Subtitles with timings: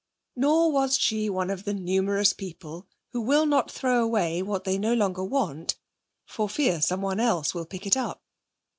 [0.35, 4.79] Nor was she one of the numerous people who will not throw away what they
[4.79, 5.77] no longer want
[6.25, 8.23] for fear someone else will pick it up.